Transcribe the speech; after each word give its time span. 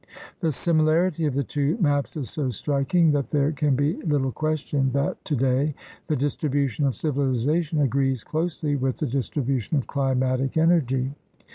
The 0.39 0.51
similarity 0.51 1.27
of 1.27 1.35
the 1.35 1.43
two 1.43 1.77
maps 1.77 2.17
is 2.17 2.27
so 2.31 2.49
striking 2.49 3.11
that 3.11 3.29
there 3.29 3.51
can 3.51 3.75
be 3.75 4.01
little 4.01 4.31
question 4.31 4.91
that 4.93 5.23
today 5.23 5.75
the 6.07 6.15
distribution 6.15 6.87
of 6.87 6.95
civilization 6.95 7.79
agrees 7.81 8.23
closely 8.23 8.75
with 8.75 8.97
the 8.97 9.05
distribution 9.05 9.77
of 9.77 9.85
climatic 9.85 10.57
energy. 10.57 11.13